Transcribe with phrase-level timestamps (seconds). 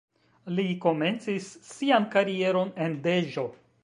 [0.59, 3.45] Li komencis sian karieron en Deĵo.